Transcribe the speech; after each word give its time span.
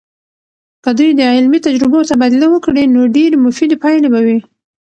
که 0.83 0.89
دوی 0.97 1.09
د 1.15 1.21
علمي 1.33 1.59
تجربو 1.67 2.07
تبادله 2.09 2.47
وکړي، 2.51 2.83
نو 2.93 3.01
ډیرې 3.15 3.37
مفیدې 3.45 3.77
پایلې 3.83 4.09
به 4.13 4.19
وي. 4.25 4.39